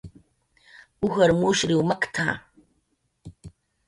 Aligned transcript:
"Ujar 1.05 1.31
mushriw 1.39 1.81
makt""a" 1.89 2.27